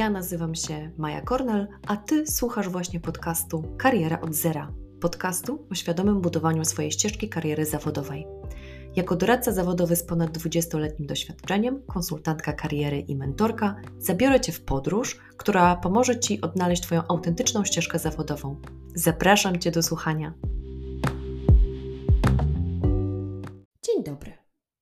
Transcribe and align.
Ja 0.00 0.10
nazywam 0.10 0.54
się 0.54 0.90
Maja 0.98 1.20
Kornel, 1.20 1.68
a 1.86 1.96
Ty 1.96 2.26
słuchasz 2.26 2.68
właśnie 2.68 3.00
podcastu 3.00 3.76
Kariera 3.78 4.20
od 4.20 4.34
Zera. 4.34 4.72
Podcastu 5.00 5.66
o 5.70 5.74
świadomym 5.74 6.20
budowaniu 6.20 6.64
swojej 6.64 6.92
ścieżki 6.92 7.28
kariery 7.28 7.66
zawodowej. 7.66 8.26
Jako 8.96 9.16
doradca 9.16 9.52
zawodowy 9.52 9.96
z 9.96 10.02
ponad 10.02 10.38
20-letnim 10.38 11.06
doświadczeniem, 11.06 11.82
konsultantka 11.86 12.52
kariery 12.52 13.00
i 13.00 13.16
mentorka, 13.16 13.76
zabiorę 13.98 14.40
Cię 14.40 14.52
w 14.52 14.60
podróż, 14.60 15.18
która 15.36 15.76
pomoże 15.76 16.20
Ci 16.20 16.40
odnaleźć 16.40 16.82
Twoją 16.82 17.02
autentyczną 17.08 17.64
ścieżkę 17.64 17.98
zawodową. 17.98 18.56
Zapraszam 18.94 19.58
Cię 19.58 19.70
do 19.70 19.82
słuchania. 19.82 20.34
Dzień 23.82 24.04
dobry. 24.04 24.39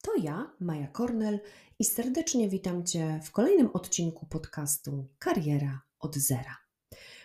To 0.09 0.23
ja, 0.23 0.51
Maja 0.61 0.87
Kornel, 0.87 1.41
i 1.79 1.85
serdecznie 1.85 2.49
witam 2.49 2.85
Cię 2.85 3.21
w 3.25 3.31
kolejnym 3.31 3.71
odcinku 3.73 4.27
podcastu 4.27 5.07
Kariera 5.19 5.81
od 6.01 6.17
Zera. 6.17 6.57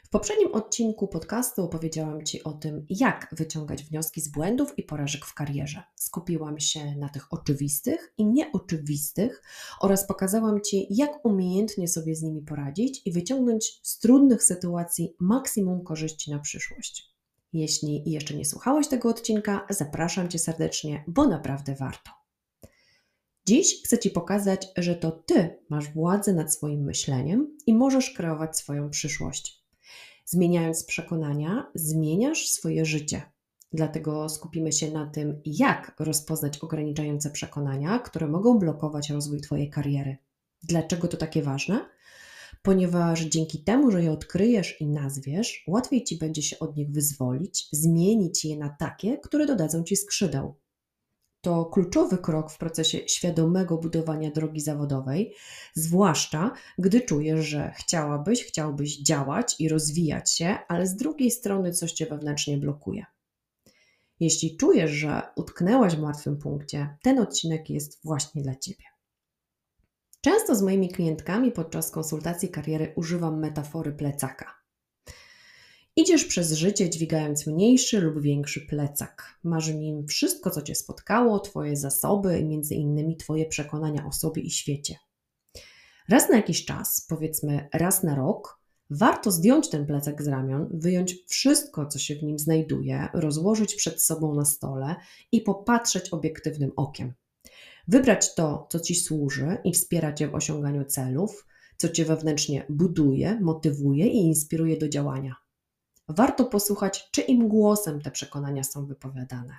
W 0.04 0.10
poprzednim 0.10 0.54
odcinku 0.54 1.08
podcastu 1.08 1.64
opowiedziałam 1.64 2.26
Ci 2.26 2.44
o 2.44 2.54
tym, 2.54 2.86
jak 2.90 3.28
wyciągać 3.32 3.84
wnioski 3.84 4.22
z 4.22 4.32
błędów 4.32 4.80
i 4.80 4.84
porażek 4.84 5.26
w 5.26 5.34
karierze. 5.34 5.84
Skupiłam 5.96 6.60
się 6.60 6.96
na 6.96 7.10
tych 7.10 7.34
oczywistych 7.34 8.14
i 8.18 8.26
nieoczywistych 8.26 9.44
oraz 9.82 10.08
pokazałam 10.08 10.62
Ci, 10.62 10.88
jak 10.90 11.26
umiejętnie 11.26 11.88
sobie 11.88 12.16
z 12.16 12.22
nimi 12.22 12.42
poradzić 12.42 13.02
i 13.06 13.12
wyciągnąć 13.12 13.80
z 13.84 14.00
trudnych 14.00 14.44
sytuacji 14.44 15.16
maksimum 15.20 15.84
korzyści 15.84 16.32
na 16.32 16.40
przyszłość. 16.40 17.16
Jeśli 17.54 18.04
jeszcze 18.06 18.34
nie 18.34 18.46
słuchałeś 18.46 18.88
tego 18.88 19.10
odcinka, 19.10 19.68
zapraszam 19.70 20.30
Cię 20.30 20.40
serdecznie, 20.40 21.04
bo 21.08 21.28
naprawdę 21.28 21.76
warto. 21.76 22.23
Dziś 23.46 23.84
chcę 23.84 24.00
Ci 24.00 24.10
pokazać, 24.10 24.68
że 24.78 24.96
to 24.96 25.12
Ty 25.12 25.60
masz 25.70 25.94
władzę 25.94 26.34
nad 26.34 26.54
swoim 26.54 26.84
myśleniem 26.84 27.58
i 27.68 27.74
możesz 27.74 28.10
kreować 28.10 28.58
swoją 28.58 28.90
przyszłość. 28.90 29.64
Zmieniając 30.26 30.84
przekonania, 30.84 31.72
zmieniasz 31.76 32.50
swoje 32.50 32.86
życie. 32.86 33.22
Dlatego 33.74 34.30
skupimy 34.30 34.72
się 34.72 34.92
na 34.92 35.06
tym, 35.06 35.42
jak 35.46 35.96
rozpoznać 36.00 36.60
ograniczające 36.60 37.30
przekonania, 37.30 38.00
które 38.00 38.28
mogą 38.28 38.60
blokować 38.60 39.10
rozwój 39.10 39.42
Twojej 39.42 39.70
kariery. 39.70 40.18
Dlaczego 40.64 41.08
to 41.08 41.18
takie 41.18 41.42
ważne? 41.42 41.86
Ponieważ 42.62 43.22
dzięki 43.22 43.64
temu, 43.64 43.92
że 43.92 44.04
je 44.04 44.12
odkryjesz 44.12 44.82
i 44.82 44.88
nazwiesz, 44.88 45.64
łatwiej 45.68 46.04
Ci 46.04 46.18
będzie 46.18 46.42
się 46.42 46.60
od 46.60 46.78
nich 46.78 46.92
wyzwolić, 46.92 47.68
zmienić 47.72 48.46
je 48.46 48.58
na 48.58 48.70
takie, 48.80 49.18
które 49.18 49.46
dodadzą 49.46 49.84
Ci 49.84 49.96
skrzydeł 49.96 50.56
to 51.44 51.66
kluczowy 51.66 52.18
krok 52.18 52.52
w 52.52 52.58
procesie 52.58 53.08
świadomego 53.08 53.78
budowania 53.78 54.32
drogi 54.32 54.62
zawodowej, 54.62 55.34
zwłaszcza 55.74 56.52
gdy 56.78 57.02
czujesz, 57.02 57.46
że 57.46 57.74
chciałabyś, 57.78 58.44
chciałbyś 58.44 59.02
działać 59.02 59.56
i 59.60 59.70
rozwijać 59.70 60.32
się, 60.32 60.58
ale 60.68 60.88
z 60.88 60.96
drugiej 60.96 61.32
strony 61.32 61.72
coś 61.72 61.92
cię 61.92 62.06
wewnętrznie 62.06 62.58
blokuje. 62.58 63.06
Jeśli 64.20 64.58
czujesz, 64.58 64.92
że 64.92 65.22
utknęłaś 65.36 65.96
w 65.96 66.02
martwym 66.02 66.38
punkcie, 66.38 66.98
ten 67.02 67.20
odcinek 67.20 67.70
jest 67.70 68.00
właśnie 68.04 68.44
dla 68.44 68.56
ciebie. 68.56 68.86
Często 70.22 70.56
z 70.56 70.62
moimi 70.62 70.90
klientkami 70.90 71.52
podczas 71.52 71.92
konsultacji 71.92 72.50
kariery 72.50 72.94
używam 72.96 73.40
metafory 73.40 73.92
plecaka. 73.92 74.63
Idziesz 75.96 76.26
przez 76.26 76.52
życie 76.52 76.90
dźwigając 76.90 77.48
mniejszy 77.48 78.02
lub 78.02 78.22
większy 78.22 78.62
plecak. 78.62 79.40
Masz 79.44 79.72
w 79.72 79.76
nim 79.76 80.08
wszystko, 80.08 80.50
co 80.50 80.62
cię 80.62 80.76
spotkało, 80.76 81.40
twoje 81.40 81.76
zasoby 81.76 82.40
i 82.40 82.46
między 82.46 82.76
innymi 82.76 83.18
twoje 83.18 83.46
przekonania 83.46 84.06
o 84.06 84.12
sobie 84.12 84.42
i 84.42 84.50
świecie. 84.50 84.96
Raz 86.10 86.30
na 86.30 86.36
jakiś 86.36 86.66
czas, 86.66 87.06
powiedzmy 87.10 87.70
raz 87.74 88.04
na 88.04 88.16
rok, 88.16 88.60
warto 88.90 89.32
zdjąć 89.32 89.70
ten 89.70 89.86
plecak 89.86 90.24
z 90.24 90.28
ramion, 90.28 90.70
wyjąć 90.74 91.16
wszystko, 91.28 91.86
co 91.86 92.00
się 92.00 92.16
w 92.16 92.24
nim 92.24 92.40
znajduje, 92.40 93.08
rozłożyć 93.14 93.76
przed 93.76 94.04
sobą 94.04 94.36
na 94.36 94.46
stole 94.46 94.96
i 95.32 95.42
popatrzeć 95.42 96.10
obiektywnym 96.10 96.72
okiem. 96.76 97.14
Wybrać 97.88 98.36
to, 98.36 98.68
co 98.70 98.80
ci 98.80 98.96
służy 98.96 99.58
i 99.64 99.74
wspiera 99.74 100.14
cię 100.14 100.28
w 100.28 100.36
osiąganiu 100.36 100.86
celów, 100.86 101.48
co 101.78 101.90
cię 101.90 102.06
wewnętrznie 102.06 102.66
buduje, 102.70 103.40
motywuje 103.42 104.08
i 104.08 104.18
inspiruje 104.18 104.78
do 104.78 104.90
działania 104.90 105.43
warto 106.08 106.46
posłuchać, 106.46 107.10
czyim 107.12 107.48
głosem 107.48 108.02
te 108.02 108.12
przekonania 108.12 108.64
są 108.64 108.86
wypowiadane. 108.86 109.58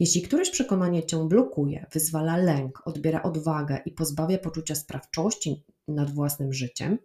Jeśli 0.00 0.22
któreś 0.22 0.50
przekonanie 0.50 1.06
cię 1.06 1.28
blokuje, 1.28 1.86
wyzwala 1.92 2.36
lęk, 2.36 2.82
odbiera 2.86 3.22
odwagę 3.22 3.78
i 3.86 3.90
pozbawia 3.90 4.38
poczucia 4.38 4.74
sprawczości 4.74 5.64
nad 5.88 6.10
własnym 6.10 6.52
życiem, 6.52 6.98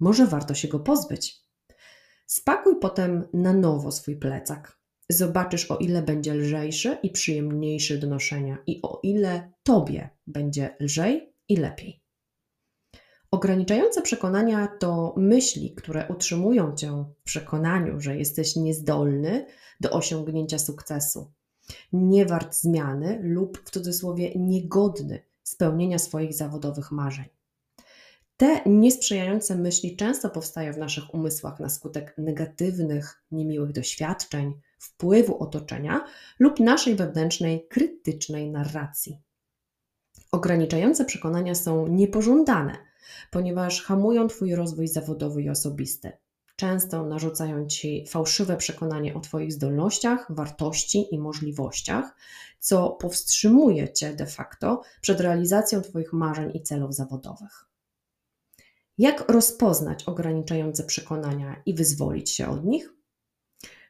może 0.00 0.26
warto 0.26 0.54
się 0.54 0.68
go 0.68 0.80
pozbyć. 0.80 1.44
Spakuj 2.26 2.74
potem 2.80 3.28
na 3.32 3.52
nowo 3.52 3.92
swój 3.92 4.16
plecak. 4.16 4.78
Zobaczysz, 5.08 5.70
o 5.70 5.76
ile 5.76 6.02
będzie 6.02 6.34
lżejszy 6.34 6.98
i 7.02 7.10
przyjemniejszy 7.10 7.98
do 7.98 8.06
noszenia, 8.06 8.58
i 8.66 8.80
o 8.82 9.00
ile 9.02 9.52
tobie 9.62 10.10
będzie 10.26 10.76
lżej 10.80 11.34
i 11.48 11.56
lepiej. 11.56 12.03
Ograniczające 13.34 14.02
przekonania 14.02 14.66
to 14.66 15.14
myśli, 15.16 15.74
które 15.74 16.06
utrzymują 16.08 16.74
cię 16.76 17.04
w 17.20 17.22
przekonaniu, 17.24 18.00
że 18.00 18.16
jesteś 18.16 18.56
niezdolny 18.56 19.46
do 19.80 19.90
osiągnięcia 19.90 20.58
sukcesu, 20.58 21.32
nie 21.92 22.26
wart 22.26 22.56
zmiany 22.56 23.20
lub 23.22 23.58
w 23.64 23.70
cudzysłowie 23.70 24.32
niegodny 24.36 25.22
spełnienia 25.42 25.98
swoich 25.98 26.34
zawodowych 26.34 26.92
marzeń. 26.92 27.24
Te 28.36 28.60
niesprzyjające 28.66 29.56
myśli 29.56 29.96
często 29.96 30.30
powstają 30.30 30.72
w 30.72 30.78
naszych 30.78 31.14
umysłach 31.14 31.60
na 31.60 31.68
skutek 31.68 32.14
negatywnych, 32.18 33.24
niemiłych 33.30 33.72
doświadczeń, 33.72 34.60
wpływu 34.78 35.42
otoczenia 35.42 36.04
lub 36.38 36.60
naszej 36.60 36.94
wewnętrznej, 36.94 37.66
krytycznej 37.68 38.50
narracji. 38.50 39.18
Ograniczające 40.32 41.04
przekonania 41.04 41.54
są 41.54 41.86
niepożądane 41.86 42.93
ponieważ 43.30 43.82
hamują 43.82 44.28
Twój 44.28 44.54
rozwój 44.54 44.88
zawodowy 44.88 45.42
i 45.42 45.50
osobisty. 45.50 46.12
Często 46.56 47.06
narzucają 47.06 47.66
Ci 47.66 48.06
fałszywe 48.08 48.56
przekonanie 48.56 49.14
o 49.14 49.20
Twoich 49.20 49.52
zdolnościach, 49.52 50.26
wartości 50.30 51.14
i 51.14 51.18
możliwościach, 51.18 52.16
co 52.58 52.90
powstrzymuje 52.90 53.92
Cię 53.92 54.14
de 54.14 54.26
facto 54.26 54.82
przed 55.00 55.20
realizacją 55.20 55.82
Twoich 55.82 56.12
marzeń 56.12 56.50
i 56.54 56.62
celów 56.62 56.94
zawodowych. 56.94 57.64
Jak 58.98 59.28
rozpoznać 59.28 60.04
ograniczające 60.04 60.84
przekonania 60.84 61.62
i 61.66 61.74
wyzwolić 61.74 62.30
się 62.30 62.48
od 62.48 62.64
nich? 62.64 62.94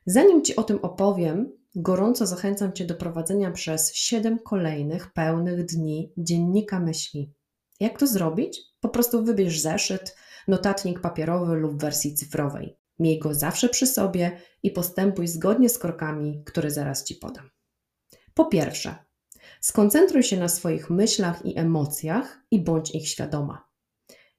Zanim 0.06 0.44
Ci 0.44 0.56
o 0.56 0.62
tym 0.62 0.78
opowiem, 0.82 1.52
gorąco 1.74 2.26
zachęcam 2.26 2.72
Cię 2.72 2.84
do 2.84 2.94
prowadzenia 2.94 3.50
przez 3.50 3.94
7 3.94 4.38
kolejnych 4.38 5.12
pełnych 5.12 5.64
dni 5.64 6.12
dziennika 6.16 6.80
myśli. 6.80 7.32
Jak 7.80 7.98
to 7.98 8.06
zrobić? 8.06 8.73
Po 8.84 8.88
prostu 8.88 9.24
wybierz 9.24 9.60
zeszyt, 9.60 10.16
notatnik 10.48 11.00
papierowy 11.00 11.56
lub 11.56 11.80
wersji 11.80 12.14
cyfrowej. 12.14 12.76
Miej 12.98 13.18
go 13.18 13.34
zawsze 13.34 13.68
przy 13.68 13.86
sobie 13.86 14.40
i 14.62 14.70
postępuj 14.70 15.28
zgodnie 15.28 15.68
z 15.68 15.78
krokami, 15.78 16.42
które 16.46 16.70
zaraz 16.70 17.04
Ci 17.04 17.14
podam. 17.14 17.50
Po 18.34 18.44
pierwsze, 18.44 18.94
skoncentruj 19.60 20.22
się 20.22 20.36
na 20.36 20.48
swoich 20.48 20.90
myślach 20.90 21.46
i 21.46 21.58
emocjach 21.58 22.40
i 22.50 22.64
bądź 22.64 22.94
ich 22.94 23.08
świadoma. 23.08 23.68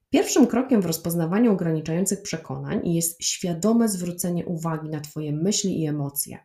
Pierwszym 0.09 0.47
krokiem 0.47 0.81
w 0.81 0.85
rozpoznawaniu 0.85 1.51
ograniczających 1.51 2.22
przekonań 2.22 2.89
jest 2.89 3.23
świadome 3.23 3.89
zwrócenie 3.89 4.45
uwagi 4.45 4.89
na 4.89 5.00
Twoje 5.00 5.31
myśli 5.31 5.81
i 5.81 5.88
emocje. 5.88 6.38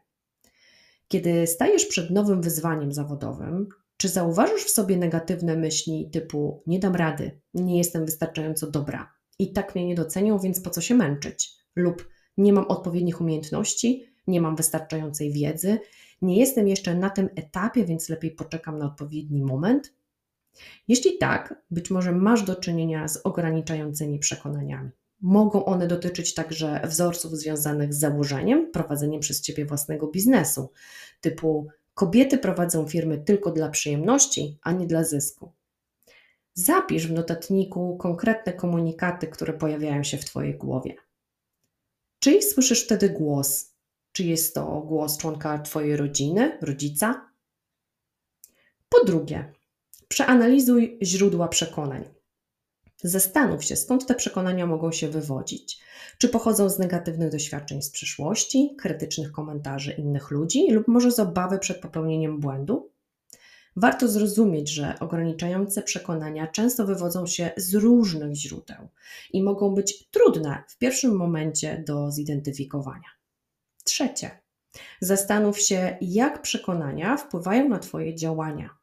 Kiedy 1.09 1.47
stajesz 1.47 1.87
przed 1.87 2.11
nowym 2.11 2.43
wyzwaniem 2.43 2.93
zawodowym, 2.93 3.69
czy 4.01 4.09
zauważysz 4.09 4.65
w 4.65 4.71
sobie 4.71 4.97
negatywne 4.97 5.57
myśli 5.57 6.11
typu 6.13 6.63
nie 6.67 6.79
dam 6.79 6.95
rady, 6.95 7.41
nie 7.55 7.79
jestem 7.79 8.05
wystarczająco 8.05 8.71
dobra 8.71 9.13
i 9.39 9.53
tak 9.53 9.75
mnie 9.75 9.87
nie 9.87 9.95
docenią, 9.95 10.39
więc 10.39 10.61
po 10.61 10.71
co 10.71 10.81
się 10.81 10.95
męczyć? 10.95 11.57
Lub 11.77 12.09
nie 12.37 12.53
mam 12.53 12.65
odpowiednich 12.65 13.21
umiejętności, 13.21 14.07
nie 14.27 14.41
mam 14.41 14.57
wystarczającej 14.57 15.33
wiedzy, 15.33 15.79
nie 16.23 16.39
jestem 16.39 16.69
jeszcze 16.69 16.95
na 16.95 17.11
tym 17.11 17.29
etapie, 17.35 17.85
więc 17.85 18.09
lepiej 18.09 18.31
poczekam 18.31 18.79
na 18.79 18.87
odpowiedni 18.87 19.43
moment? 19.43 19.95
Jeśli 20.89 21.19
tak, 21.19 21.63
być 21.71 21.91
może 21.91 22.13
masz 22.13 22.43
do 22.43 22.57
czynienia 22.57 23.09
z 23.09 23.21
ograniczającymi 23.25 24.19
przekonaniami. 24.19 24.91
Mogą 25.21 25.65
one 25.65 25.87
dotyczyć 25.87 26.35
także 26.35 26.81
wzorców 26.85 27.37
związanych 27.37 27.95
z 27.95 27.99
założeniem, 27.99 28.71
prowadzeniem 28.71 29.21
przez 29.21 29.41
ciebie 29.41 29.65
własnego 29.65 30.07
biznesu, 30.07 30.73
typu 31.21 31.69
Kobiety 32.01 32.39
prowadzą 32.39 32.89
firmy 32.89 33.19
tylko 33.19 33.51
dla 33.51 33.69
przyjemności, 33.69 34.59
a 34.63 34.73
nie 34.73 34.87
dla 34.87 35.05
zysku. 35.05 35.53
Zapisz 36.55 37.07
w 37.07 37.13
notatniku 37.13 37.97
konkretne 37.97 38.53
komunikaty, 38.53 39.27
które 39.27 39.53
pojawiają 39.53 40.05
się 40.05 40.19
w 40.19 40.25
Twojej 40.25 40.55
głowie. 40.55 40.95
Czyj 42.19 42.43
słyszysz 42.43 42.85
wtedy 42.85 43.11
głos? 43.11 43.75
Czy 44.13 44.25
jest 44.25 44.55
to 44.55 44.81
głos 44.81 45.19
członka 45.19 45.59
Twojej 45.59 45.97
rodziny, 45.97 46.59
rodzica? 46.63 47.31
Po 48.89 49.05
drugie, 49.05 49.53
przeanalizuj 50.09 50.99
źródła 51.03 51.49
przekonań. 51.49 52.20
Zastanów 53.03 53.65
się, 53.65 53.77
skąd 53.77 54.07
te 54.07 54.15
przekonania 54.15 54.67
mogą 54.67 54.93
się 54.93 55.09
wywodzić. 55.09 55.81
Czy 56.19 56.29
pochodzą 56.29 56.71
z 56.71 56.79
negatywnych 56.79 57.31
doświadczeń 57.31 57.83
z 57.83 57.91
przeszłości, 57.91 58.75
krytycznych 58.79 59.33
komentarzy 59.33 59.93
innych 59.93 60.31
ludzi 60.31 60.71
lub 60.71 60.89
może 60.89 61.13
z 61.13 61.19
obawy 61.19 61.59
przed 61.59 61.81
popełnieniem 61.81 62.41
błędu? 62.41 62.91
Warto 63.77 64.09
zrozumieć, 64.09 64.71
że 64.71 64.95
ograniczające 65.01 65.83
przekonania 65.83 66.47
często 66.47 66.87
wywodzą 66.87 67.27
się 67.27 67.51
z 67.57 67.75
różnych 67.75 68.35
źródeł 68.35 68.89
i 69.33 69.43
mogą 69.43 69.75
być 69.75 70.09
trudne 70.11 70.65
w 70.69 70.79
pierwszym 70.79 71.17
momencie 71.17 71.85
do 71.87 72.11
zidentyfikowania. 72.11 73.09
Trzecie, 73.85 74.31
zastanów 75.01 75.61
się, 75.61 75.97
jak 76.01 76.43
przekonania 76.43 77.17
wpływają 77.17 77.69
na 77.69 77.79
Twoje 77.79 78.15
działania. 78.15 78.80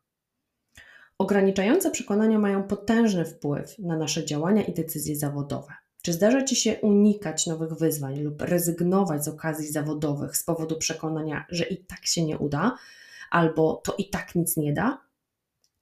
Ograniczające 1.20 1.92
przekonania 1.92 2.40
mają 2.40 2.64
potężny 2.64 3.26
wpływ 3.26 3.80
na 3.80 3.98
nasze 3.98 4.26
działania 4.26 4.64
i 4.64 4.74
decyzje 4.74 5.16
zawodowe. 5.16 5.74
Czy 6.02 6.14
zdarza 6.14 6.44
Ci 6.44 6.56
się 6.56 6.76
unikać 6.82 7.48
nowych 7.48 7.74
wyzwań 7.74 8.20
lub 8.20 8.42
rezygnować 8.42 9.26
z 9.26 9.28
okazji 9.28 9.72
zawodowych 9.72 10.38
z 10.38 10.44
powodu 10.44 10.78
przekonania, 10.78 11.46
że 11.50 11.64
i 11.64 11.78
tak 11.78 12.06
się 12.06 12.26
nie 12.26 12.38
uda, 12.38 12.78
albo 13.32 13.82
to 13.86 13.96
i 13.98 14.10
tak 14.10 14.36
nic 14.36 14.58
nie 14.58 14.74
da? 14.74 15.02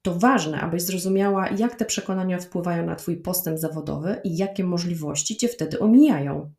To 0.01 0.15
ważne, 0.15 0.61
abyś 0.61 0.81
zrozumiała, 0.81 1.49
jak 1.49 1.75
te 1.75 1.85
przekonania 1.85 2.39
wpływają 2.39 2.85
na 2.85 2.95
Twój 2.95 3.17
postęp 3.17 3.59
zawodowy 3.59 4.21
i 4.23 4.37
jakie 4.37 4.63
możliwości 4.63 5.37
Cię 5.37 5.47
wtedy 5.47 5.79
omijają. 5.79 6.53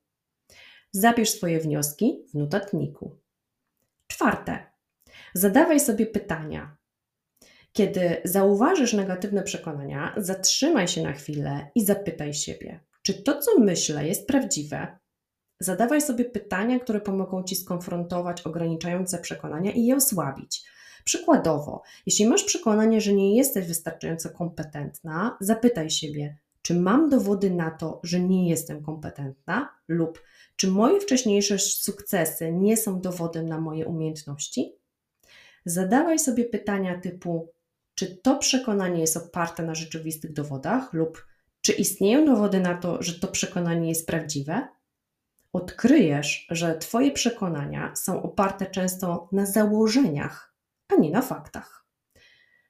Zabierz 0.93 1.31
swoje 1.31 1.61
wnioski 1.61 2.25
w 2.31 2.35
notatniku. 2.35 3.17
Czwarte. 4.07 4.67
Zadawaj 5.35 5.81
sobie 5.81 6.07
pytania. 6.07 6.77
Kiedy 7.77 8.17
zauważysz 8.25 8.93
negatywne 8.93 9.43
przekonania, 9.43 10.15
zatrzymaj 10.17 10.89
się 10.89 11.03
na 11.03 11.13
chwilę 11.13 11.71
i 11.75 11.85
zapytaj 11.85 12.35
siebie, 12.35 12.81
czy 13.03 13.23
to, 13.23 13.41
co 13.41 13.59
myślę, 13.59 14.09
jest 14.09 14.27
prawdziwe? 14.27 14.99
Zadawaj 15.61 16.01
sobie 16.01 16.25
pytania, 16.25 16.81
które 16.81 17.01
pomogą 17.01 17.43
ci 17.43 17.57
skonfrontować 17.57 18.43
ograniczające 18.43 19.19
przekonania 19.19 19.73
i 19.73 19.85
je 19.85 19.97
osłabić. 19.97 20.65
Przykładowo, 21.05 21.83
jeśli 22.07 22.27
masz 22.27 22.45
przekonanie, 22.45 23.01
że 23.01 23.13
nie 23.13 23.37
jesteś 23.37 23.67
wystarczająco 23.67 24.31
kompetentna, 24.31 25.37
zapytaj 25.41 25.91
siebie, 25.91 26.37
czy 26.63 26.75
mam 26.75 27.09
dowody 27.09 27.51
na 27.51 27.71
to, 27.71 28.01
że 28.05 28.21
nie 28.21 28.49
jestem 28.49 28.83
kompetentna, 28.83 29.69
lub 29.89 30.23
czy 30.57 30.69
moje 30.69 31.01
wcześniejsze 31.01 31.59
sukcesy 31.59 32.53
nie 32.53 32.77
są 32.77 33.01
dowodem 33.01 33.49
na 33.49 33.61
moje 33.61 33.87
umiejętności? 33.87 34.77
Zadawaj 35.65 36.19
sobie 36.19 36.45
pytania 36.45 37.01
typu: 37.01 37.56
czy 37.97 38.17
to 38.17 38.39
przekonanie 38.39 39.01
jest 39.01 39.17
oparte 39.17 39.63
na 39.63 39.75
rzeczywistych 39.75 40.33
dowodach, 40.33 40.93
lub 40.93 41.27
czy 41.61 41.73
istnieją 41.73 42.27
dowody 42.27 42.61
na 42.61 42.75
to, 42.75 43.03
że 43.03 43.21
to 43.21 43.29
przekonanie 43.29 43.89
jest 43.89 44.07
prawdziwe? 44.07 44.69
Odkryjesz, 45.53 46.47
że 46.51 46.79
Twoje 46.79 47.13
przekonania 47.13 47.97
są 47.97 48.23
oparte 48.23 48.67
często 48.67 49.29
na 49.33 49.47
założeniach, 49.47 50.55
a 50.89 50.95
nie 50.95 51.11
na 51.11 51.23
faktach. 51.23 51.87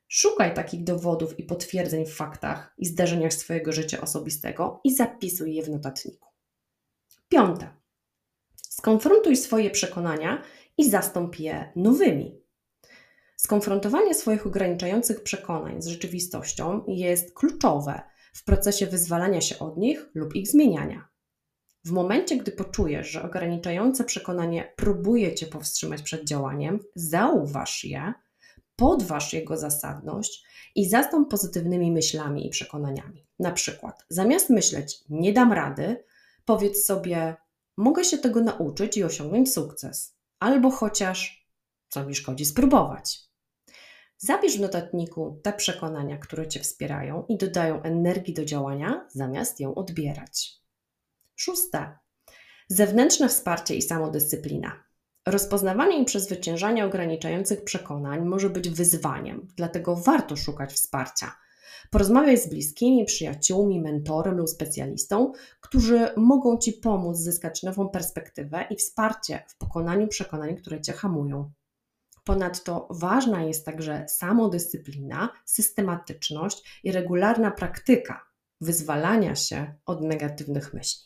Szukaj 0.09 0.55
takich 0.55 0.85
dowodów 0.85 1.39
i 1.39 1.43
potwierdzeń 1.43 2.07
w 2.07 2.15
faktach 2.15 2.75
i 2.79 2.87
zdarzeniach 2.87 3.35
swojego 3.35 3.73
życia 3.73 4.01
osobistego 4.01 4.81
i 4.85 4.95
zapisuj 4.95 5.55
je 5.55 5.63
w 5.63 5.71
notatniku. 5.71 6.29
Piąte. 7.29 7.69
Skonfrontuj 8.57 9.37
swoje 9.37 9.71
przekonania 9.71 10.43
i 10.79 10.91
zastąp 10.91 11.39
je 11.39 11.73
nowymi. 11.77 12.46
Skonfrontowanie 13.37 14.15
swoich 14.15 14.47
ograniczających 14.47 15.23
przekonań 15.23 15.83
z 15.83 15.87
rzeczywistością 15.87 16.85
jest 16.89 17.35
kluczowe 17.35 18.01
w 18.35 18.45
procesie 18.45 18.87
wyzwalania 18.87 19.41
się 19.41 19.59
od 19.59 19.77
nich 19.77 20.07
lub 20.15 20.35
ich 20.35 20.49
zmieniania. 20.49 21.09
W 21.85 21.91
momencie, 21.91 22.37
gdy 22.37 22.53
poczujesz, 22.53 23.11
że 23.11 23.23
ograniczające 23.23 24.05
przekonanie 24.05 24.73
próbuje 24.77 25.35
cię 25.35 25.47
powstrzymać 25.47 26.03
przed 26.03 26.25
działaniem, 26.25 26.81
zauważ 26.95 27.85
je, 27.85 28.13
podważ 28.77 29.33
jego 29.33 29.57
zasadność 29.57 30.45
i 30.75 30.89
zastąp 30.89 31.31
pozytywnymi 31.31 31.93
myślami 31.93 32.47
i 32.47 32.51
przekonaniami. 32.51 33.27
Na 33.39 33.53
przykład, 33.53 34.05
zamiast 34.09 34.51
myśleć 34.51 34.99
nie 35.09 35.33
dam 35.33 35.53
rady, 35.53 36.05
powiedz 36.45 36.85
sobie 36.85 37.37
mogę 37.77 38.05
się 38.05 38.19
tego 38.19 38.41
nauczyć 38.41 38.97
i 38.97 39.05
osiągnąć 39.05 39.53
sukces, 39.53 40.17
albo 40.39 40.71
chociaż 40.71 41.47
co 41.89 42.07
mi 42.07 42.15
szkodzi 42.15 42.45
spróbować. 42.45 43.26
Zabierz 44.19 44.57
w 44.59 44.61
notatniku 44.61 45.41
te 45.43 45.53
przekonania, 45.53 46.19
które 46.19 46.49
Cię 46.49 46.61
wspierają 46.61 47.25
i 47.29 47.37
dodają 47.37 47.83
energii 47.83 48.35
do 48.35 48.45
działania, 48.45 49.07
zamiast 49.09 49.61
ją 49.61 49.75
odbierać. 49.75 50.53
Szóste. 51.35 51.99
Zewnętrzne 52.69 53.29
wsparcie 53.29 53.75
i 53.75 53.83
samodyscyplina. 53.83 54.85
Rozpoznawanie 55.27 56.03
i 56.03 56.05
przezwyciężanie 56.05 56.85
ograniczających 56.85 57.65
przekonań 57.65 58.25
może 58.25 58.51
być 58.51 58.69
wyzwaniem, 58.69 59.49
dlatego 59.57 59.97
warto 59.97 60.37
szukać 60.37 60.73
wsparcia. 60.73 61.37
Porozmawiaj 61.91 62.39
z 62.39 62.49
bliskimi, 62.49 63.05
przyjaciółmi, 63.05 63.81
mentorem 63.81 64.37
lub 64.37 64.49
specjalistą, 64.49 65.33
którzy 65.61 66.09
mogą 66.17 66.59
Ci 66.59 66.73
pomóc 66.73 67.17
zyskać 67.17 67.63
nową 67.63 67.89
perspektywę 67.89 68.67
i 68.71 68.77
wsparcie 68.77 69.43
w 69.49 69.59
pokonaniu 69.59 70.09
przekonań, 70.09 70.57
które 70.57 70.81
Cię 70.81 70.93
hamują. 70.93 71.51
Ponadto 72.27 72.89
ważna 72.91 73.43
jest 73.43 73.65
także 73.65 74.07
samodyscyplina, 74.09 75.33
systematyczność 75.45 76.81
i 76.85 76.93
regularna 76.93 77.51
praktyka 77.51 78.27
wyzwalania 78.61 79.35
się 79.35 79.75
od 79.85 80.01
negatywnych 80.01 80.75
myśli. 80.75 81.05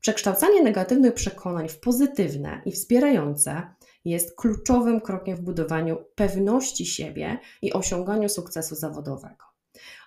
Przekształcanie 0.00 0.62
negatywnych 0.62 1.14
przekonań 1.14 1.68
w 1.68 1.80
pozytywne 1.80 2.62
i 2.64 2.72
wspierające 2.72 3.74
jest 4.04 4.36
kluczowym 4.36 5.00
krokiem 5.00 5.36
w 5.36 5.40
budowaniu 5.40 6.04
pewności 6.14 6.86
siebie 6.86 7.38
i 7.62 7.72
osiąganiu 7.72 8.28
sukcesu 8.28 8.74
zawodowego. 8.74 9.44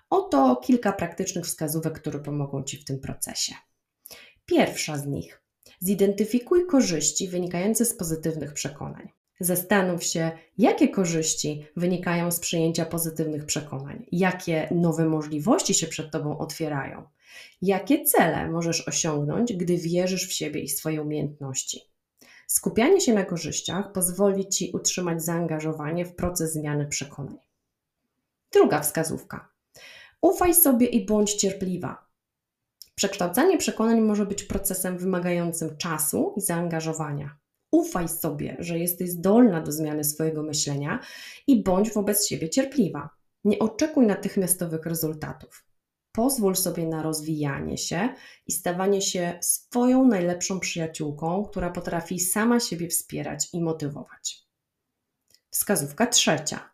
Oto 0.10 0.56
kilka 0.56 0.92
praktycznych 0.92 1.46
wskazówek, 1.46 2.00
które 2.00 2.20
pomogą 2.20 2.64
Ci 2.64 2.78
w 2.78 2.86
tym 2.86 3.00
procesie. 3.00 3.56
Pierwsza 4.46 4.98
z 4.98 5.06
nich: 5.06 5.44
zidentyfikuj 5.80 6.66
korzyści 6.66 7.28
wynikające 7.28 7.86
z 7.86 7.94
pozytywnych 7.94 8.54
przekonań. 8.54 9.19
Zastanów 9.39 10.03
się, 10.03 10.31
jakie 10.57 10.89
korzyści 10.89 11.65
wynikają 11.75 12.31
z 12.31 12.39
przyjęcia 12.39 12.86
pozytywnych 12.86 13.45
przekonań, 13.45 14.06
jakie 14.12 14.68
nowe 14.71 15.05
możliwości 15.05 15.74
się 15.74 15.88
przed 15.88 16.12
Tobą 16.12 16.38
otwierają, 16.38 17.03
jakie 17.62 18.05
cele 18.05 18.51
możesz 18.51 18.88
osiągnąć, 18.88 19.53
gdy 19.53 19.77
wierzysz 19.77 20.27
w 20.27 20.34
siebie 20.34 20.62
i 20.62 20.69
swoje 20.69 21.01
umiejętności. 21.01 21.81
Skupianie 22.48 23.01
się 23.01 23.13
na 23.13 23.25
korzyściach 23.25 23.91
pozwoli 23.91 24.50
Ci 24.50 24.72
utrzymać 24.74 25.24
zaangażowanie 25.24 26.05
w 26.05 26.15
proces 26.15 26.53
zmiany 26.53 26.88
przekonań. 26.88 27.38
Druga 28.51 28.81
wskazówka. 28.81 29.50
Ufaj 30.22 30.53
sobie 30.53 30.88
i 30.88 31.05
bądź 31.05 31.34
cierpliwa. 31.34 32.05
Przekształcanie 32.96 33.58
przekonań 33.58 34.01
może 34.01 34.25
być 34.25 34.43
procesem 34.43 34.98
wymagającym 34.98 35.77
czasu 35.77 36.34
i 36.38 36.41
zaangażowania. 36.41 37.38
Ufaj 37.72 38.08
sobie, 38.08 38.56
że 38.60 38.80
jesteś 38.80 39.10
zdolna 39.10 39.62
do 39.62 39.72
zmiany 39.72 40.04
swojego 40.04 40.44
myślenia 40.44 41.00
i 41.48 41.64
bądź 41.64 41.92
wobec 41.92 42.28
siebie 42.28 42.50
cierpliwa. 42.50 43.10
Nie 43.44 43.60
oczekuj 43.60 44.08
natychmiastowych 44.08 44.86
rezultatów. 44.86 45.66
Pozwól 46.12 46.56
sobie 46.56 46.88
na 46.88 47.04
rozwijanie 47.04 47.78
się 47.78 48.10
i 48.48 48.52
stawanie 48.52 49.02
się 49.02 49.38
swoją 49.42 50.06
najlepszą 50.06 50.60
przyjaciółką, 50.60 51.46
która 51.46 51.70
potrafi 51.70 52.20
sama 52.20 52.60
siebie 52.60 52.88
wspierać 52.88 53.50
i 53.54 53.62
motywować. 53.62 54.50
Wskazówka 55.50 56.08
trzecia. 56.08 56.70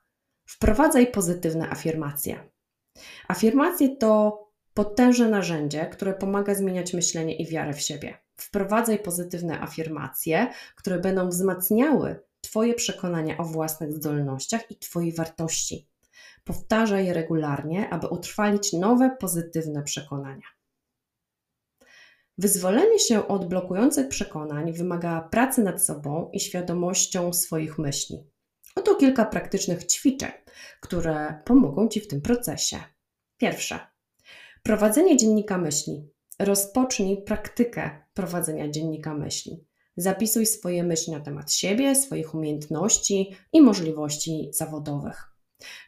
Wprowadzaj 0.47 1.11
pozytywne 1.11 1.69
afirmacje. 1.69 2.49
Afirmacje 3.27 3.97
to 3.97 4.41
potężne 4.73 5.29
narzędzie, 5.29 5.85
które 5.85 6.13
pomaga 6.13 6.55
zmieniać 6.55 6.93
myślenie 6.93 7.35
i 7.35 7.47
wiarę 7.47 7.73
w 7.73 7.81
siebie. 7.81 8.24
Wprowadzaj 8.37 8.99
pozytywne 8.99 9.61
afirmacje, 9.61 10.47
które 10.75 10.99
będą 10.99 11.29
wzmacniały 11.29 12.19
Twoje 12.41 12.73
przekonania 12.73 13.37
o 13.37 13.43
własnych 13.43 13.93
zdolnościach 13.93 14.71
i 14.71 14.79
Twojej 14.79 15.13
wartości. 15.13 15.89
Powtarzaj 16.43 17.05
je 17.05 17.13
regularnie, 17.13 17.89
aby 17.89 18.07
utrwalić 18.07 18.73
nowe, 18.73 19.17
pozytywne 19.19 19.83
przekonania. 19.83 20.47
Wyzwolenie 22.37 22.99
się 22.99 23.27
od 23.27 23.47
blokujących 23.47 24.07
przekonań 24.07 24.73
wymaga 24.73 25.21
pracy 25.31 25.63
nad 25.63 25.85
sobą 25.85 26.29
i 26.33 26.39
świadomością 26.39 27.33
swoich 27.33 27.77
myśli. 27.77 28.29
Oto 28.75 28.95
kilka 28.95 29.25
praktycznych 29.25 29.85
ćwiczeń, 29.85 30.31
które 30.81 31.41
pomogą 31.45 31.87
Ci 31.87 31.99
w 31.99 32.07
tym 32.07 32.21
procesie. 32.21 32.79
Pierwsze. 33.37 33.79
Prowadzenie 34.63 35.17
dziennika 35.17 35.57
myśli. 35.57 36.09
Rozpocznij 36.39 37.23
praktykę 37.23 38.04
prowadzenia 38.15 38.69
dziennika 38.69 39.13
myśli. 39.13 39.65
Zapisuj 39.97 40.45
swoje 40.45 40.83
myśli 40.83 41.13
na 41.13 41.19
temat 41.19 41.53
siebie, 41.53 41.95
swoich 41.95 42.35
umiejętności 42.35 43.35
i 43.53 43.61
możliwości 43.61 44.49
zawodowych. 44.53 45.31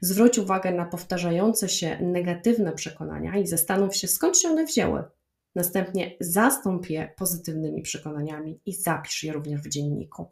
Zwróć 0.02 0.38
uwagę 0.38 0.72
na 0.72 0.86
powtarzające 0.86 1.70
się 1.70 1.98
negatywne 2.02 2.72
przekonania 2.72 3.38
i 3.38 3.48
zastanów 3.48 3.96
się, 3.96 4.08
skąd 4.08 4.38
się 4.38 4.50
one 4.50 4.66
wzięły. 4.66 5.04
Następnie 5.56 6.16
zastąp 6.20 6.90
je 6.90 7.14
pozytywnymi 7.18 7.82
przekonaniami 7.82 8.62
i 8.66 8.74
zapisz 8.74 9.24
je 9.24 9.34
również 9.34 9.62
w 9.62 9.70
dzienniku. 9.70 10.30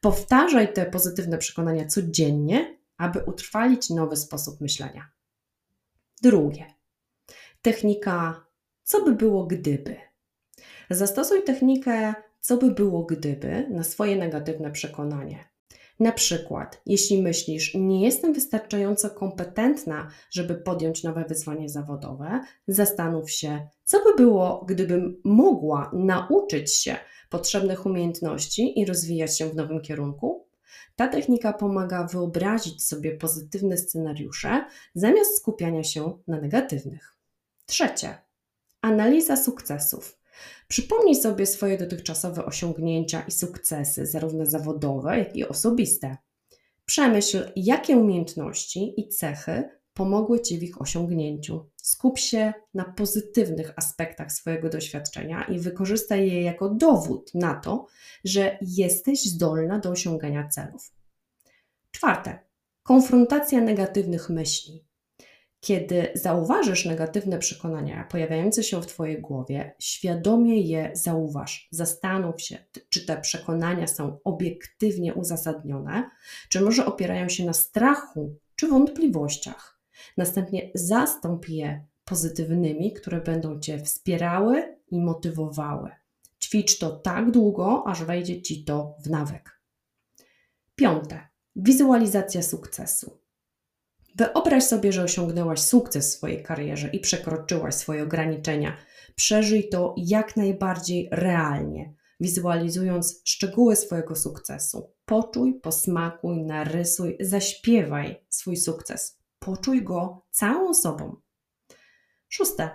Powtarzaj 0.00 0.72
te 0.72 0.86
pozytywne 0.86 1.38
przekonania 1.38 1.86
codziennie, 1.86 2.78
aby 2.96 3.24
utrwalić 3.24 3.90
nowy 3.90 4.16
sposób 4.16 4.60
myślenia. 4.60 5.10
Drugie. 6.22 6.66
Technika 7.62 8.46
co 8.82 9.04
by 9.04 9.12
było 9.12 9.46
gdyby? 9.46 10.07
Zastosuj 10.90 11.42
technikę 11.42 12.14
co 12.40 12.56
by 12.56 12.70
było 12.70 13.02
gdyby 13.02 13.66
na 13.70 13.84
swoje 13.84 14.16
negatywne 14.16 14.70
przekonanie. 14.70 15.48
Na 16.00 16.12
przykład, 16.12 16.82
jeśli 16.86 17.22
myślisz, 17.22 17.74
nie 17.74 18.04
jestem 18.04 18.32
wystarczająco 18.32 19.10
kompetentna, 19.10 20.08
żeby 20.30 20.54
podjąć 20.54 21.02
nowe 21.04 21.24
wyzwanie 21.28 21.68
zawodowe, 21.68 22.40
zastanów 22.68 23.30
się, 23.30 23.68
co 23.84 24.04
by 24.04 24.14
było, 24.16 24.64
gdybym 24.68 25.20
mogła 25.24 25.90
nauczyć 25.94 26.74
się 26.74 26.96
potrzebnych 27.30 27.86
umiejętności 27.86 28.80
i 28.80 28.86
rozwijać 28.86 29.38
się 29.38 29.48
w 29.48 29.56
nowym 29.56 29.80
kierunku. 29.80 30.46
Ta 30.96 31.08
technika 31.08 31.52
pomaga 31.52 32.06
wyobrazić 32.06 32.86
sobie 32.86 33.16
pozytywne 33.16 33.76
scenariusze 33.76 34.64
zamiast 34.94 35.36
skupiania 35.36 35.84
się 35.84 36.18
na 36.28 36.40
negatywnych. 36.40 37.16
Trzecie, 37.66 38.18
analiza 38.82 39.36
sukcesów. 39.36 40.18
Przypomnij 40.68 41.14
sobie 41.14 41.46
swoje 41.46 41.78
dotychczasowe 41.78 42.44
osiągnięcia 42.44 43.24
i 43.28 43.30
sukcesy, 43.30 44.06
zarówno 44.06 44.46
zawodowe, 44.46 45.18
jak 45.18 45.36
i 45.36 45.48
osobiste. 45.48 46.16
Przemyśl, 46.84 47.52
jakie 47.56 47.96
umiejętności 47.96 49.00
i 49.00 49.08
cechy 49.08 49.78
pomogły 49.94 50.40
Ci 50.40 50.58
w 50.58 50.62
ich 50.62 50.80
osiągnięciu. 50.80 51.70
Skup 51.76 52.18
się 52.18 52.52
na 52.74 52.84
pozytywnych 52.84 53.72
aspektach 53.76 54.32
swojego 54.32 54.68
doświadczenia 54.68 55.44
i 55.44 55.58
wykorzystaj 55.58 56.30
je 56.30 56.42
jako 56.42 56.68
dowód 56.68 57.34
na 57.34 57.54
to, 57.54 57.86
że 58.24 58.58
jesteś 58.62 59.24
zdolna 59.24 59.78
do 59.78 59.90
osiągania 59.90 60.48
celów. 60.48 60.92
Czwarte, 61.90 62.38
konfrontacja 62.82 63.60
negatywnych 63.60 64.30
myśli. 64.30 64.87
Kiedy 65.60 66.08
zauważysz 66.14 66.84
negatywne 66.84 67.38
przekonania 67.38 68.06
pojawiające 68.10 68.62
się 68.62 68.82
w 68.82 68.86
Twojej 68.86 69.20
głowie, 69.20 69.74
świadomie 69.78 70.60
je 70.60 70.90
zauważ. 70.94 71.68
Zastanów 71.70 72.42
się, 72.42 72.58
czy 72.90 73.06
te 73.06 73.20
przekonania 73.20 73.86
są 73.86 74.18
obiektywnie 74.24 75.14
uzasadnione, 75.14 76.10
czy 76.48 76.60
może 76.60 76.86
opierają 76.86 77.28
się 77.28 77.44
na 77.44 77.52
strachu 77.52 78.36
czy 78.56 78.68
wątpliwościach. 78.68 79.80
Następnie 80.16 80.70
zastąp 80.74 81.48
je 81.48 81.84
pozytywnymi, 82.04 82.92
które 82.92 83.20
będą 83.20 83.60
Cię 83.60 83.78
wspierały 83.78 84.76
i 84.90 85.00
motywowały. 85.00 85.90
Ćwicz 86.40 86.78
to 86.78 86.90
tak 86.90 87.30
długo, 87.30 87.84
aż 87.86 88.04
wejdzie 88.04 88.42
Ci 88.42 88.64
to 88.64 88.96
w 89.04 89.10
nawyk. 89.10 89.60
Piąte. 90.74 91.28
Wizualizacja 91.56 92.42
sukcesu. 92.42 93.17
Wyobraź 94.18 94.64
sobie, 94.64 94.92
że 94.92 95.02
osiągnęłaś 95.02 95.60
sukces 95.60 96.10
w 96.10 96.16
swojej 96.16 96.42
karierze 96.42 96.88
i 96.88 97.00
przekroczyłaś 97.00 97.74
swoje 97.74 98.02
ograniczenia. 98.02 98.76
Przeżyj 99.14 99.68
to 99.68 99.94
jak 99.96 100.36
najbardziej 100.36 101.08
realnie, 101.12 101.94
wizualizując 102.20 103.22
szczegóły 103.24 103.76
swojego 103.76 104.16
sukcesu. 104.16 104.92
Poczuj, 105.04 105.60
posmakuj, 105.60 106.42
narysuj, 106.42 107.16
zaśpiewaj 107.20 108.24
swój 108.28 108.56
sukces. 108.56 109.18
Poczuj 109.38 109.84
go 109.84 110.26
całą 110.30 110.74
sobą. 110.74 111.16
Szóste. 112.28 112.70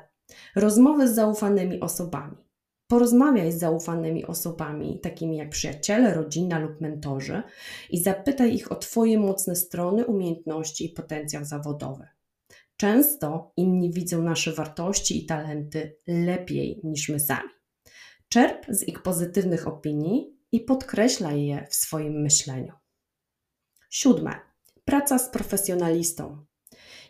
Rozmowy 0.56 1.08
z 1.08 1.16
zaufanymi 1.16 1.80
osobami. 1.80 2.38
Porozmawiaj 2.88 3.52
z 3.52 3.60
zaufanymi 3.60 4.26
osobami, 4.26 5.00
takimi 5.00 5.38
jak 5.38 5.50
przyjaciele, 5.50 6.14
rodzina 6.14 6.60
lub 6.60 6.82
mentorzy, 6.82 7.44
i 7.90 8.00
zapytaj 8.00 8.56
ich 8.56 8.72
o 8.72 8.76
Twoje 8.76 9.20
mocne 9.20 9.56
strony, 9.56 10.06
umiejętności 10.06 10.86
i 10.86 10.90
potencjał 10.90 11.46
zawodowy. 11.46 12.08
Często 12.78 13.52
inni 13.58 13.92
widzą 13.92 14.22
nasze 14.22 14.52
wartości 14.52 15.24
i 15.24 15.26
talenty 15.26 15.98
lepiej 16.08 16.82
niż 16.84 17.10
my 17.10 17.20
sami. 17.20 17.50
Czerp 18.30 18.66
z 18.70 18.88
ich 18.88 19.02
pozytywnych 19.02 19.68
opinii 19.68 20.38
i 20.52 20.60
podkreślaj 20.60 21.46
je 21.46 21.68
w 21.70 21.76
swoim 21.76 22.22
myśleniu. 22.22 22.74
Siódme. 23.90 24.40
Praca 24.86 25.20
z 25.20 25.30
profesjonalistą. 25.30 26.46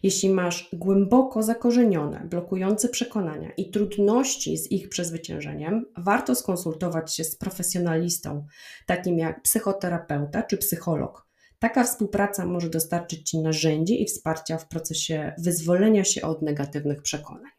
Jeśli 0.04 0.30
masz 0.30 0.70
głęboko 0.74 1.44
zakorzenione, 1.44 2.28
blokujące 2.30 2.90
przekonania 2.90 3.52
i 3.58 3.72
trudności 3.72 4.58
z 4.58 4.72
ich 4.72 4.90
przezwyciężeniem, 4.90 5.86
warto 5.98 6.36
skonsultować 6.36 7.16
się 7.16 7.24
z 7.24 7.36
profesjonalistą, 7.36 8.46
takim 8.86 9.18
jak 9.18 9.42
psychoterapeuta 9.42 10.44
czy 10.44 10.58
psycholog. 10.58 11.28
Taka 11.60 11.84
współpraca 11.84 12.46
może 12.46 12.70
dostarczyć 12.70 13.30
Ci 13.30 13.40
narzędzi 13.40 14.02
i 14.02 14.06
wsparcia 14.06 14.58
w 14.58 14.68
procesie 14.68 15.34
wyzwolenia 15.38 16.04
się 16.04 16.22
od 16.22 16.42
negatywnych 16.42 17.02
przekonań. 17.02 17.52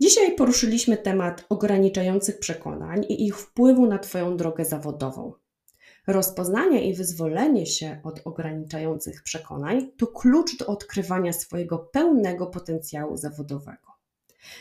Dzisiaj 0.00 0.34
poruszyliśmy 0.34 0.96
temat 0.96 1.46
ograniczających 1.48 2.38
przekonań 2.38 3.04
i 3.08 3.26
ich 3.26 3.38
wpływu 3.38 3.86
na 3.86 3.98
Twoją 3.98 4.36
drogę 4.36 4.64
zawodową. 4.64 5.32
Rozpoznanie 6.06 6.90
i 6.90 6.94
wyzwolenie 6.94 7.66
się 7.66 8.00
od 8.04 8.20
ograniczających 8.24 9.22
przekonań 9.22 9.92
to 9.96 10.06
klucz 10.06 10.58
do 10.58 10.66
odkrywania 10.66 11.32
swojego 11.32 11.78
pełnego 11.78 12.46
potencjału 12.46 13.16
zawodowego. 13.16 13.94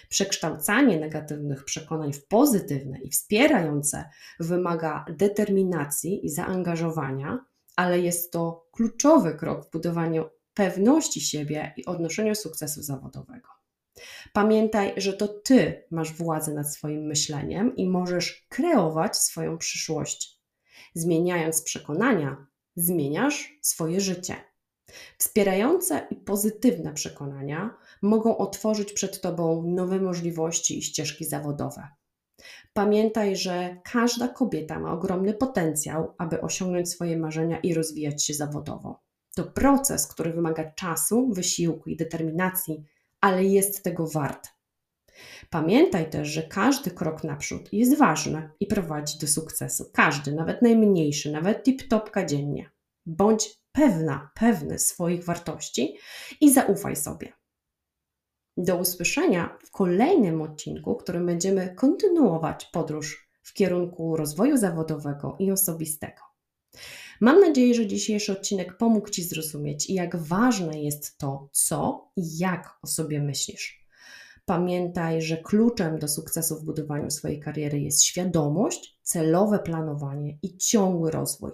Przekształcanie 0.10 1.00
negatywnych 1.00 1.66
przekonań 1.66 2.14
w 2.14 2.28
pozytywne 2.28 3.00
i 3.00 3.10
wspierające 3.10 4.10
wymaga 4.40 5.06
determinacji 5.10 6.26
i 6.26 6.30
zaangażowania, 6.30 7.46
ale 7.76 8.00
jest 8.00 8.32
to 8.32 8.68
kluczowy 8.72 9.36
krok 9.36 9.68
w 9.68 9.72
budowaniu 9.72 10.26
pewności 10.54 11.22
siebie 11.22 11.74
i 11.78 11.86
odnoszeniu 11.86 12.36
sukcesu 12.36 12.84
zawodowego. 12.84 13.50
Pamiętaj, 14.34 14.94
że 14.98 15.14
to 15.14 15.28
ty 15.28 15.84
masz 15.92 16.14
władzę 16.14 16.54
nad 16.54 16.74
swoim 16.74 17.02
myśleniem 17.02 17.76
i 17.76 17.90
możesz 17.90 18.46
kreować 18.50 19.18
swoją 19.18 19.58
przyszłość. 19.58 20.33
Zmieniając 20.94 21.62
przekonania, 21.62 22.46
zmieniasz 22.76 23.58
swoje 23.62 24.02
życie. 24.02 24.36
Wspierające 25.18 26.08
i 26.12 26.16
pozytywne 26.16 26.94
przekonania 26.94 27.78
mogą 28.02 28.38
otworzyć 28.38 28.94
przed 28.94 29.22
Tobą 29.22 29.64
nowe 29.68 30.00
możliwości 30.00 30.78
i 30.78 30.82
ścieżki 30.82 31.26
zawodowe. 31.26 31.88
Pamiętaj, 32.74 33.36
że 33.36 33.78
każda 33.84 34.28
kobieta 34.28 34.80
ma 34.80 34.94
ogromny 34.94 35.34
potencjał, 35.34 36.16
aby 36.18 36.42
osiągnąć 36.42 36.90
swoje 36.90 37.18
marzenia 37.18 37.60
i 37.60 37.74
rozwijać 37.74 38.26
się 38.26 38.34
zawodowo. 38.34 39.04
To 39.36 39.44
proces, 39.44 40.08
który 40.08 40.34
wymaga 40.34 40.72
czasu, 40.72 41.30
wysiłku 41.34 41.90
i 41.90 41.96
determinacji, 41.96 42.84
ale 43.22 43.46
jest 43.46 43.84
tego 43.84 44.08
wart. 44.08 44.50
Pamiętaj 45.50 46.10
też, 46.10 46.28
że 46.28 46.44
każdy 46.44 46.92
krok 46.92 47.24
naprzód 47.24 47.74
jest 47.74 47.98
ważny 47.98 48.50
i 48.60 48.68
prowadzi 48.68 49.20
do 49.20 49.28
sukcesu. 49.28 49.90
Każdy, 49.94 50.32
nawet 50.32 50.62
najmniejszy, 50.62 51.32
nawet 51.32 51.68
tip-topka 51.68 52.26
dziennie. 52.26 52.70
Bądź 53.06 53.50
pewna, 53.72 54.32
pewny 54.36 54.80
swoich 54.80 55.24
wartości 55.24 55.98
i 56.42 56.54
zaufaj 56.54 56.96
sobie. 56.96 57.34
Do 58.58 58.76
usłyszenia 58.76 59.58
w 59.66 59.72
kolejnym 59.72 60.42
odcinku, 60.42 60.96
w 60.96 61.04
którym 61.04 61.26
będziemy 61.26 61.76
kontynuować 61.76 62.66
podróż 62.66 63.30
w 63.42 63.54
kierunku 63.54 64.16
rozwoju 64.16 64.58
zawodowego 64.58 65.36
i 65.40 65.52
osobistego. 65.52 66.22
Mam 67.22 67.40
nadzieję, 67.40 67.74
że 67.74 67.88
dzisiejszy 67.88 68.32
odcinek 68.32 68.78
pomógł 68.78 69.10
Ci 69.10 69.24
zrozumieć, 69.24 69.90
jak 69.90 70.16
ważne 70.16 70.82
jest 70.82 71.18
to, 71.18 71.50
co 71.52 72.08
i 72.16 72.38
jak 72.38 72.78
o 72.82 72.88
sobie 72.88 73.22
myślisz. 73.22 73.83
Pamiętaj, 74.46 75.22
że 75.22 75.38
kluczem 75.38 76.00
do 76.00 76.08
sukcesu 76.08 76.60
w 76.60 76.66
budowaniu 76.66 77.12
swojej 77.12 77.40
kariery 77.40 77.80
jest 77.80 78.04
świadomość, 78.04 79.00
celowe 79.02 79.60
planowanie 79.60 80.38
i 80.42 80.58
ciągły 80.58 81.12
rozwój. 81.12 81.52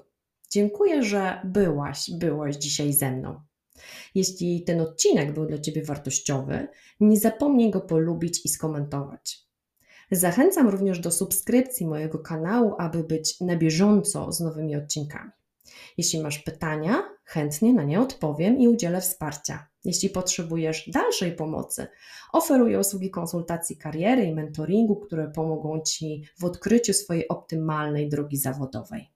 Dziękuję, 0.52 1.04
że 1.04 1.42
byłaś, 1.46 2.12
byłaś 2.20 2.56
dzisiaj 2.56 2.94
ze 2.94 3.12
mną. 3.12 3.42
Jeśli 4.16 4.64
ten 4.64 4.82
odcinek 4.82 5.34
był 5.34 5.46
dla 5.46 5.58
Ciebie 5.58 5.84
wartościowy, 5.84 6.68
nie 7.00 7.20
zapomnij 7.20 7.72
go 7.72 7.82
polubić 7.82 8.46
i 8.46 8.50
skomentować. 8.50 9.50
Zachęcam 10.12 10.70
również 10.70 11.00
do 11.00 11.12
subskrypcji 11.12 11.88
mojego 11.88 12.20
kanału, 12.20 12.76
aby 12.78 13.04
być 13.04 13.40
na 13.42 13.56
bieżąco 13.56 14.32
z 14.32 14.40
nowymi 14.40 14.76
odcinkami. 14.76 15.32
Jeśli 15.98 16.20
masz 16.20 16.40
pytania, 16.40 17.04
chętnie 17.24 17.74
na 17.74 17.84
nie 17.84 18.02
odpowiem 18.02 18.58
i 18.58 18.68
udzielę 18.68 19.02
wsparcia. 19.02 19.69
Jeśli 19.86 20.10
potrzebujesz 20.10 20.90
dalszej 20.90 21.36
pomocy, 21.36 21.88
oferuję 22.34 22.80
usługi 22.80 23.12
konsultacji 23.12 23.78
kariery 23.78 24.24
i 24.24 24.36
mentoringu, 24.36 24.96
które 24.96 25.28
pomogą 25.28 25.82
Ci 25.82 26.24
w 26.40 26.44
odkryciu 26.44 26.94
swojej 26.94 27.28
optymalnej 27.28 28.10
drogi 28.10 28.38
zawodowej. 28.38 29.10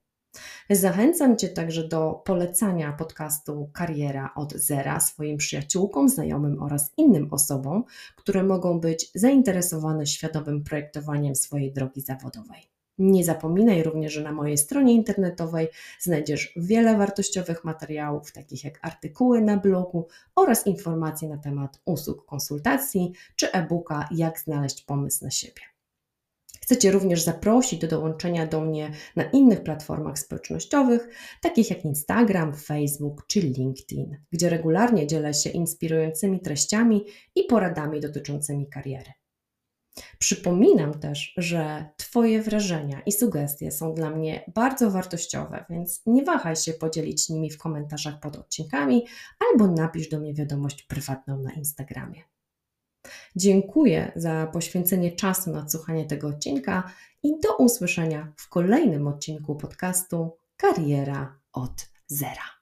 Zachęcam 0.70 1.38
Cię 1.38 1.50
także 1.50 1.88
do 1.88 2.22
polecania 2.26 2.94
podcastu 2.94 3.70
Kariera 3.74 4.34
od 4.36 4.54
Zera 4.54 5.00
swoim 5.00 5.38
przyjaciółkom, 5.38 6.10
znajomym 6.10 6.64
oraz 6.64 6.92
innym 6.98 7.28
osobom, 7.32 7.84
które 8.16 8.44
mogą 8.44 8.80
być 8.80 9.12
zainteresowane 9.16 10.08
świadomym 10.08 10.64
projektowaniem 10.64 11.36
swojej 11.36 11.74
drogi 11.74 12.02
zawodowej. 12.02 12.73
Nie 12.98 13.24
zapominaj 13.24 13.84
również, 13.84 14.14
że 14.14 14.24
na 14.24 14.32
mojej 14.32 14.58
stronie 14.58 14.94
internetowej 14.94 15.68
znajdziesz 16.00 16.54
wiele 16.56 16.98
wartościowych 16.98 17.64
materiałów, 17.64 18.32
takich 18.32 18.64
jak 18.64 18.80
artykuły 18.82 19.42
na 19.42 19.58
blogu 19.58 20.08
oraz 20.36 20.68
informacje 20.68 21.30
na 21.30 21.38
temat 21.38 21.82
usług 21.86 22.26
konsultacji 22.26 23.14
czy 23.36 23.52
e-booka 23.52 24.10
Jak 24.12 24.40
znaleźć 24.40 24.82
pomysł 24.82 25.24
na 25.26 25.32
siebie. 25.32 25.62
Chcę 26.64 26.78
Cię 26.78 26.92
również 26.92 27.22
zaprosić 27.22 27.80
do 27.80 27.88
dołączenia 27.88 28.48
do 28.48 28.62
mnie 28.62 28.92
na 29.16 29.24
innych 29.24 29.64
platformach 29.64 30.20
społecznościowych, 30.20 31.08
takich 31.42 31.70
jak 31.70 31.86
Instagram, 31.86 32.56
Facebook 32.56 33.28
czy 33.28 33.40
LinkedIn, 33.40 34.18
gdzie 34.32 34.50
regularnie 34.50 35.08
dzielę 35.08 35.34
się 35.34 35.50
inspirującymi 35.50 36.40
treściami 36.40 37.06
i 37.36 37.44
poradami 37.44 38.00
dotyczącymi 38.00 38.70
kariery. 38.70 39.12
Przypominam 40.20 41.00
też, 41.00 41.34
że 41.38 41.90
Twoje 41.98 42.42
wrażenia 42.42 43.02
i 43.06 43.12
sugestie 43.12 43.72
są 43.72 43.94
dla 43.94 44.10
mnie 44.10 44.52
bardzo 44.56 44.92
wartościowe, 44.92 45.66
więc 45.70 46.02
nie 46.06 46.24
wahaj 46.24 46.56
się 46.56 46.74
podzielić 46.74 47.30
nimi 47.30 47.50
w 47.52 47.58
komentarzach 47.58 48.20
pod 48.20 48.36
odcinkami 48.36 49.06
albo 49.52 49.68
napisz 49.68 50.10
do 50.10 50.20
mnie 50.20 50.34
wiadomość 50.34 50.84
prywatną 50.84 51.42
na 51.42 51.52
Instagramie. 51.52 52.24
Dziękuję 53.36 54.12
za 54.16 54.48
poświęcenie 54.48 55.12
czasu 55.12 55.52
na 55.52 55.70
słuchanie 55.70 56.06
tego 56.06 56.28
odcinka 56.28 56.92
i 57.24 57.40
do 57.40 57.58
usłyszenia 57.58 58.34
w 58.38 58.50
kolejnym 58.50 59.08
odcinku 59.08 59.56
podcastu 59.56 60.38
Kariera 60.58 61.40
od 61.54 61.90
Zera. 62.08 62.53